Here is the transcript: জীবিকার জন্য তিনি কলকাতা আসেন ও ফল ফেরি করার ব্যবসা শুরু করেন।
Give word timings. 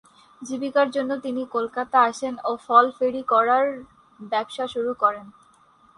জীবিকার 0.41 0.87
জন্য 0.91 1.11
তিনি 1.25 1.41
কলকাতা 1.55 1.97
আসেন 2.09 2.33
ও 2.43 2.51
ফল 2.65 2.85
ফেরি 2.97 3.23
করার 3.31 3.65
ব্যবসা 4.23 4.65
শুরু 4.73 4.91
করেন। 4.93 5.25